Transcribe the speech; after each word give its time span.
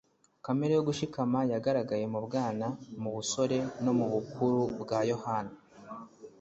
Kamere 0.45 0.71
yo 0.77 0.83
gushikama 0.89 1.39
yagaragaye 1.51 2.05
mu 2.13 2.19
bwana, 2.25 2.67
mu 3.01 3.09
busore 3.15 3.57
no 3.83 3.91
mu 3.97 4.05
bukuru 4.13 4.59
bwa 4.81 4.99
Yohana. 5.11 5.53